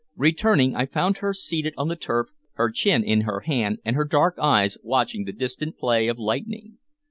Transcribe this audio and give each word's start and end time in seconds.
Returning, 0.15 0.75
I 0.75 0.87
found 0.87 1.17
her 1.17 1.31
seated 1.31 1.75
on 1.77 1.87
the 1.87 1.95
turf, 1.95 2.29
her 2.53 2.71
chin 2.71 3.03
in 3.03 3.21
her 3.21 3.41
hand 3.41 3.77
and 3.85 3.95
her 3.95 4.03
dark 4.03 4.33
eyes 4.39 4.75
watching 4.81 5.25
the 5.25 5.31
distant 5.31 5.77
play 5.77 6.07
of 6.07 6.17
lightning. 6.17 6.79